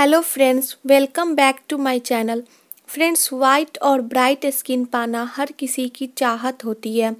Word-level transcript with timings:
Hello 0.00 0.20
friends 0.20 0.76
welcome 0.86 1.34
back 1.34 1.56
to 1.68 1.76
my 1.78 1.98
channel 1.98 2.42
friends 2.88 3.28
white 3.32 3.78
और 3.78 4.00
bright 4.02 4.46
skin 4.46 4.84
पाना 4.84 5.24
हर 5.34 5.50
किसी 5.52 5.88
की 5.88 6.06
चाहत 6.16 6.64
होती 6.64 6.96
है, 6.98 7.12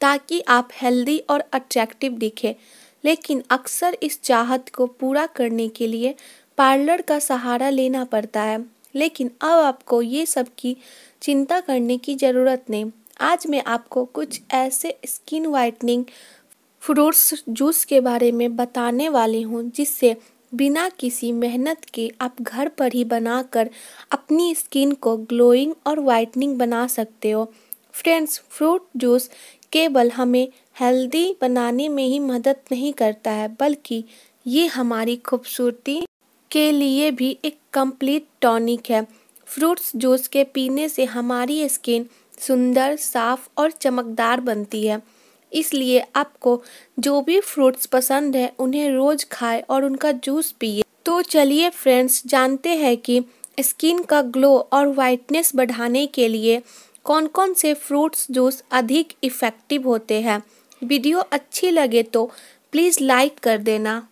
ताकि 0.00 0.40
आप 0.48 0.68
हेल्दी 0.72 1.18
और 1.30 1.44
अट्रैक्टिव 1.52 2.12
दिखें। 2.12 2.54
लेकिन 3.04 3.42
अक्सर 3.50 3.96
इस 4.02 4.20
चाहत 4.22 4.68
को 4.68 4.86
पूरा 5.00 5.24
करने 5.26 5.68
के 5.68 5.86
लिए 5.86 6.14
पार्लर 6.58 7.02
का 7.02 7.18
सहारा 7.18 7.70
लेना 7.70 8.04
पड़ता 8.04 8.42
है। 8.42 8.64
लेकिन 8.94 9.30
अब 9.42 9.64
आपको 9.64 10.02
ये 10.02 10.26
सब 10.26 10.48
की 10.58 10.76
चिंता 11.22 11.60
करने 11.60 11.98
की 11.98 12.14
ज़रूरत 12.16 12.70
नहीं। 12.70 12.90
आज 13.22 13.46
मैं 13.46 13.62
आपको 13.66 14.04
कुछ 14.04 14.40
ऐसे 14.54 14.98
स्किन 15.06 15.46
वाइटनिंग 15.46 16.04
फ्रूट्स 16.82 17.44
जूस 17.48 17.84
के 17.84 18.00
बारे 18.00 18.32
में 18.32 18.56
बताने 18.56 19.08
वाली 19.08 19.42
हूँ, 19.42 19.70
जिससे 19.70 20.16
बिना 20.52 20.88
किसी 20.88 21.30
मेहनत 21.32 21.84
के 21.94 22.10
आप 22.20 22.36
घर 22.42 22.68
पर 22.68 22.92
ही 22.92 23.04
बनाकर 23.04 23.70
अपनी 24.12 24.54
स्किन 24.54 24.92
को 24.92 25.16
ग्लोइंग 25.16 25.72
और 25.86 26.00
वाइटनिंग 26.00 26.56
बना 26.58 26.86
सकते 26.86 27.30
हो। 27.30 27.44
फ्रेंड्स 27.92 28.38
फ्रूट 28.50 28.86
जूस 28.96 29.30
केवल 29.72 30.10
हमें 30.10 30.48
हेल्दी 30.80 31.36
बनाने 31.40 31.88
में 31.88 32.04
ही 32.04 32.18
मदद 32.18 32.56
नहीं 32.72 32.92
करता 32.92 33.30
है, 33.30 33.48
बल्कि 33.60 34.04
ये 34.46 34.66
हमारी 34.66 35.16
खूबसूरती 35.16 36.00
के 36.50 36.70
लिए 36.72 37.10
भी 37.10 37.36
एक 37.44 37.58
कंप्लीट 37.72 38.26
टॉनिक 38.40 38.90
है। 38.90 39.06
फ्रूट्स 39.46 39.92
जूस 39.96 40.28
के 40.28 40.44
पीने 40.44 40.88
से 40.88 41.04
हमारी 41.04 41.68
स्किन 41.68 42.06
सुंदर, 42.38 42.96
साफ़ 42.96 43.48
और 43.58 43.70
चमकदार 43.70 44.40
बनती 44.40 44.86
है। 44.86 45.02
इसलिए 45.52 46.04
आपको 46.16 46.62
जो 46.98 47.20
भी 47.20 47.40
फ्रूट्स 47.40 47.86
पसंद 47.86 48.36
है, 48.36 48.52
उन्हें 48.58 48.90
रोज़ 48.90 49.24
खाएँ 49.32 49.62
और 49.62 49.84
उनका 49.84 50.12
जूस 50.12 50.50
पिए। 50.60 50.82
तो 51.04 51.20
चलिए 51.22 51.70
फ्रेंड्स 51.70 52.22
जानते 52.26 52.76
हैं 52.76 52.96
कि 52.96 53.22
स्किन 53.60 54.02
का 54.02 54.20
ग्लो 54.22 54.56
और 54.72 54.86
वाइटनेस 54.88 55.54
बढ़ाने 55.56 56.06
के 56.06 56.28
लिए 56.28 56.62
कौन 57.04 57.26
कौन 57.26 57.54
से 57.54 57.72
फ्रूट्स 57.74 58.26
जूस 58.30 58.62
अधिक 58.70 59.12
इफ़ेक्टिव 59.24 59.88
होते 59.88 60.20
हैं। 60.20 60.42
वीडियो 60.82 61.18
अच्छी 61.18 61.70
लगे 61.70 62.02
तो 62.02 62.24
प्लीज़ 62.72 63.02
लाइक 63.02 63.38
कर 63.38 63.58
देना। 63.58 64.06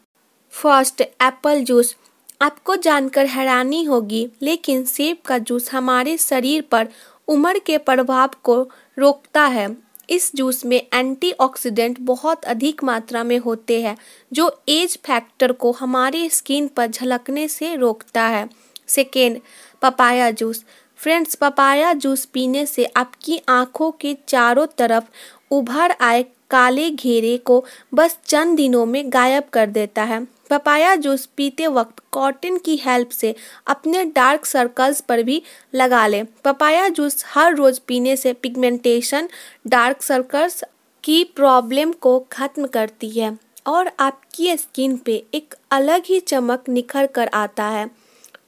फ़र्स्ट 0.54 1.00
एप्पल 1.00 1.62
जूस 1.64 1.94
आपको 2.42 2.76
जानकर 2.76 3.26
हैरानी 3.26 3.82
होगी, 3.84 4.28
लेकिन 4.42 4.84
सेब 4.84 5.16
का 5.26 5.38
जूस 5.38 5.70
हमारे 5.72 6.16
शरीर 6.18 6.62
पर 6.62 6.88
उम्र 7.28 7.58
के 7.58 7.78
प्रभाव 7.78 8.30
को 8.44 8.62
रोकता 8.98 9.44
है। 9.46 9.66
इस 10.10 10.30
जूस 10.36 10.64
में 10.64 10.86
एंटीऑक्सीडेंट 10.94 11.98
बहुत 12.00 12.44
अधिक 12.44 12.84
मात्रा 12.84 13.24
में 13.24 13.38
होते 13.38 13.80
हैं, 13.82 13.96
जो 14.32 14.62
एज 14.68 14.98
फैक्टर 15.04 15.52
को 15.52 15.72
हमारे 15.72 16.28
स्किन 16.28 16.68
पर 16.68 16.86
झलकने 16.86 17.48
से 17.48 17.74
रोकता 17.76 18.22
है। 18.22 18.48
Second, 18.86 19.40
papaya 19.82 20.30
juice. 20.30 20.64
Friends, 20.96 21.34
papaya 21.34 21.92
juice 21.92 22.24
पीने 22.24 22.66
से 22.66 22.84
आपकी 22.96 23.40
आँखों 23.48 23.90
के 23.90 24.16
चारों 24.28 24.66
तरफ़ 24.78 25.04
उभर 25.50 25.94
आए 26.00 26.24
काले 26.50 26.90
घेरे 26.90 27.36
को 27.38 27.64
बस 27.94 28.18
चंद 28.26 28.56
दिनों 28.56 28.86
में 28.86 29.12
गायब 29.12 29.44
कर 29.52 29.66
देता 29.66 30.02
है। 30.02 30.26
पपाया 30.54 30.94
जूस 30.96 31.24
पीते 31.36 31.66
वक्त 31.66 32.02
कॉटन 32.12 32.58
की 32.58 32.76
हेल्प 32.76 33.10
से 33.10 33.34
अपने 33.66 34.04
डार्क 34.06 34.44
सर्कल्स 34.46 35.00
पर 35.00 35.22
भी 35.22 35.40
लगा 35.74 36.06
लें। 36.06 36.24
पपाया 36.44 36.88
जूस 36.88 37.24
हर 37.28 37.54
रोज़ 37.56 37.80
पीने 37.86 38.16
से 38.16 38.32
पिगमेंटेशन 38.32 39.28
डार्क 39.66 40.02
सर्कल्स 40.02 40.62
की 41.04 41.22
प्रॉब्लम 41.36 41.92
को 42.00 42.18
ख़त्म 42.32 42.66
करती 42.66 43.10
है 43.10 43.36
और 43.66 43.90
आपकी 44.00 44.56
स्किन 44.56 44.96
पे 44.96 45.22
एक 45.34 45.54
अलग 45.70 46.02
ही 46.06 46.20
चमक 46.20 46.68
निखर 46.68 47.06
कर 47.06 47.30
आता 47.34 47.64
है। 47.68 47.86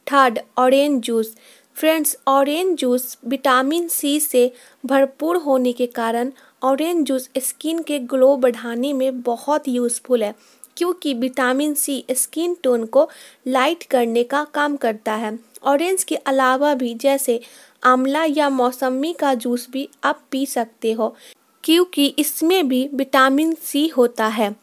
Third, 0.07 0.39
orange 0.57 1.01
juice. 1.03 1.35
Friends, 1.75 2.17
orange 2.27 2.77
juice 2.79 3.17
vitamin 3.27 3.87
C 3.87 4.19
से 4.19 4.51
भरपूर 4.85 5.37
होने 5.37 5.73
के 5.73 5.87
कारण 5.87 6.31
ऑरेंज 6.63 7.05
जूस 7.05 7.29
स्किन 7.37 7.81
के 7.83 7.99
ग्लो 8.11 8.35
बढ़ाने 8.37 8.93
में 8.93 9.21
बहुत 9.21 9.67
यूज़फुल 9.67 10.23
है। 10.23 10.33
क्योंकि 10.77 11.13
विटामिन 11.13 11.73
सी 11.73 12.03
स्किन 12.11 12.55
टोन 12.63 12.85
को 12.85 13.09
लाइट 13.47 13.83
करने 13.83 14.23
का 14.23 14.43
काम 14.53 14.75
करता 14.75 15.13
है। 15.13 15.37
ऑरेंज 15.63 16.03
के 16.03 16.15
अलावा 16.15 16.73
भी 16.73 16.93
जैसे 16.95 17.39
आंवला 17.83 18.23
या 18.23 18.49
मौसमी 18.49 19.13
का 19.13 19.33
जूस 19.33 19.67
भी 19.71 19.87
आप 20.03 20.21
पी 20.31 20.45
सकते 20.45 20.91
हो, 20.91 21.15
क्योंकि 21.63 22.05
इसमें 22.19 22.67
भी 22.67 22.87
विटामिन 22.93 23.53
सी 23.63 23.87
होता 23.87 24.27
है। 24.27 24.55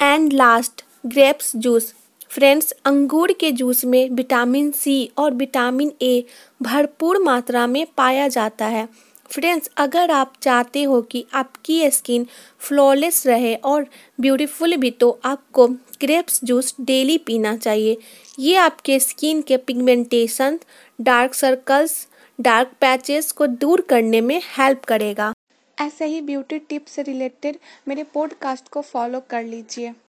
And 0.00 0.32
last, 0.32 0.84
grapes 1.06 1.56
juice. 1.56 1.92
Friends, 2.30 2.70
अंगूर 2.84 3.32
के 3.32 3.50
जूस 3.52 3.84
में 3.84 4.10
विटामिन 4.10 4.70
सी 4.70 5.10
और 5.18 5.34
विटामिन 5.34 5.92
ए 6.02 6.24
भरपूर 6.62 7.22
मात्रा 7.22 7.66
में 7.66 7.86
पाया 7.96 8.28
जाता 8.28 8.66
है। 8.66 8.88
फ्रेंड्स 9.30 9.70
अगर 9.76 10.10
आप 10.10 10.32
चाहते 10.42 10.82
हो 10.82 11.00
कि 11.02 11.24
आपकी 11.34 11.90
स्किन 11.90 12.26
फ्लॉलेस 12.58 13.26
रहे 13.26 13.54
और 13.54 13.86
ब्यूटीफुल 14.20 14.76
भी 14.76 14.90
तो 14.90 15.18
आपको 15.24 15.66
ग्रेप्स 16.00 16.40
जूस 16.44 16.74
डेली 16.80 17.18
पीना 17.18 17.56
चाहिए। 17.56 17.96
ये 18.38 18.56
आपके 18.56 18.98
स्किन 19.00 19.42
के 19.42 19.56
pigmentation 19.56 20.58
dark 21.00 21.34
circles 21.34 22.06
dark 22.38 22.72
patches 22.80 23.32
को 23.32 23.46
दूर 23.46 23.80
करने 23.80 24.20
में 24.20 24.40
हेल्प 24.58 24.84
करेगा। 24.84 25.32
ऐसे 25.78 26.06
ही 26.06 26.20
ब्यूटी 26.20 26.58
टिप्स 26.58 26.92
से 26.92 27.02
रिलेटेड 27.02 27.58
मेरे 27.88 28.02
पॉडकास्ट 28.04 28.68
को 28.68 28.80
फॉलो 28.80 29.20
कर 29.30 29.44
लीजिए। 29.44 29.94